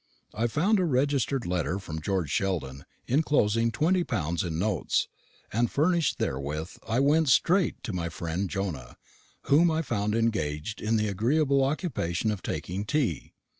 I 0.33 0.47
found 0.47 0.79
a 0.79 0.83
registered 0.83 1.45
letter 1.45 1.77
from 1.77 2.01
George 2.01 2.31
Sheldon, 2.31 2.85
enclosing 3.07 3.69
twenty 3.71 4.03
pounds 4.03 4.43
in 4.43 4.57
notes, 4.57 5.07
and 5.53 5.69
furnished 5.69 6.17
therewith 6.17 6.75
I 6.87 6.99
went 6.99 7.29
straight 7.29 7.83
to 7.83 7.93
my 7.93 8.09
friend 8.09 8.49
Jonah, 8.49 8.97
whom 9.43 9.69
I 9.69 9.83
found 9.83 10.15
engaged 10.15 10.81
in 10.81 10.95
the 10.95 11.07
agreeable 11.07 11.63
occupation 11.63 12.31
of 12.31 12.41
taking 12.41 12.83
tea. 12.83 13.35